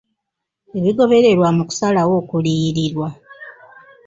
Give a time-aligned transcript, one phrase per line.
[0.77, 3.07] Ebigobererwa mu kusalawo okuliyirirwa.